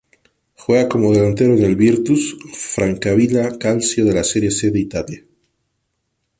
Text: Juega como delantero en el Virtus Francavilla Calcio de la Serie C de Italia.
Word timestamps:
Juega 0.57 0.89
como 0.89 1.13
delantero 1.13 1.53
en 1.53 1.61
el 1.63 1.75
Virtus 1.75 2.35
Francavilla 2.55 3.59
Calcio 3.59 4.03
de 4.03 4.13
la 4.15 4.23
Serie 4.23 4.49
C 4.49 4.71
de 4.71 4.79
Italia. 4.79 5.23